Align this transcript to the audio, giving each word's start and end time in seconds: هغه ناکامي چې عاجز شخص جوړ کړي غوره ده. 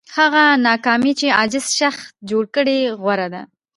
هغه 0.17 0.43
ناکامي 0.67 1.11
چې 1.19 1.35
عاجز 1.37 1.65
شخص 1.79 2.01
جوړ 2.29 2.43
کړي 2.55 2.77
غوره 3.01 3.27
ده. 3.33 3.41